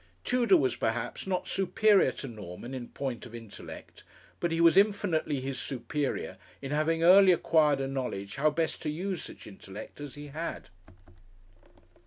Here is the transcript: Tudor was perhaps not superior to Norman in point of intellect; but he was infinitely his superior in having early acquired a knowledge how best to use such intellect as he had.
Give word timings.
Tudor 0.23 0.57
was 0.57 0.75
perhaps 0.75 1.27
not 1.27 1.47
superior 1.47 2.11
to 2.13 2.27
Norman 2.27 2.73
in 2.73 2.87
point 2.87 3.27
of 3.27 3.35
intellect; 3.35 4.03
but 4.39 4.51
he 4.51 4.59
was 4.59 4.75
infinitely 4.75 5.39
his 5.41 5.59
superior 5.59 6.37
in 6.59 6.71
having 6.71 7.03
early 7.03 7.31
acquired 7.31 7.79
a 7.79 7.87
knowledge 7.87 8.37
how 8.37 8.49
best 8.49 8.81
to 8.81 8.89
use 8.89 9.21
such 9.23 9.45
intellect 9.45 10.01
as 10.01 10.15
he 10.15 10.29
had. 10.29 10.69